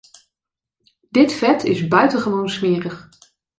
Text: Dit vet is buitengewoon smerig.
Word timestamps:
Dit 1.09 1.33
vet 1.33 1.63
is 1.63 1.87
buitengewoon 1.87 2.49
smerig. 2.49 3.09